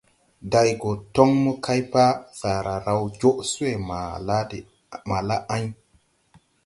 Day 0.51 0.69
go 0.81 0.91
toŋ 1.13 1.29
mo 1.43 1.51
kay 1.65 1.81
pa, 1.91 2.05
saara 2.39 2.75
raw 2.85 3.01
joʼ 3.19 3.37
swé 3.51 3.69
ma 5.09 5.19
la 5.27 5.37
ɛŋ. 5.55 5.63